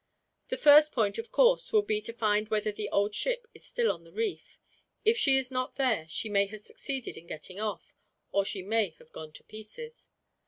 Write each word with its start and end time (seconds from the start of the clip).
"The 0.47 0.57
first 0.57 0.93
point, 0.93 1.19
of 1.19 1.31
course, 1.31 1.71
will 1.71 1.83
be 1.83 2.01
to 2.01 2.11
find 2.11 2.49
whether 2.49 2.71
the 2.71 2.89
old 2.89 3.13
ship 3.13 3.45
is 3.53 3.63
still 3.67 3.91
on 3.91 4.03
the 4.03 4.11
reef. 4.11 4.57
If 5.05 5.15
she 5.15 5.37
is 5.37 5.51
not 5.51 5.75
there 5.75 6.07
she 6.07 6.27
may 6.27 6.47
have 6.47 6.61
succeeded 6.61 7.17
in 7.17 7.27
getting 7.27 7.59
off, 7.59 7.93
or 8.31 8.43
she 8.43 8.63
may 8.63 8.95
have 8.97 9.11
gone 9.11 9.31
to 9.33 9.43
pieces. 9.43 10.09